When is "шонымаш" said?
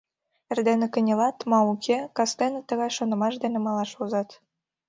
2.97-3.33